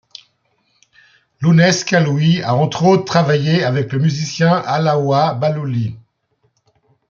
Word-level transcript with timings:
Lounès 1.41 1.83
Khaloui 1.83 2.41
a 2.41 2.55
entre 2.55 2.85
autres 2.85 3.03
travaillé 3.05 3.63
avec 3.63 3.91
le 3.93 3.99
musicien 3.99 4.51
Allaoua 4.55 5.35
Bahlouli. 5.35 5.95